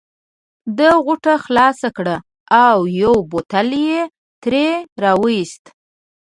ده 0.77 0.89
غوټه 1.05 1.35
خلاصه 1.45 1.89
کړه 1.97 2.15
او 2.65 2.77
یو 3.03 3.15
بوتل 3.31 3.69
یې 3.89 3.99
ترې 4.41 4.67
را 5.01 5.11
وایست. 5.21 5.63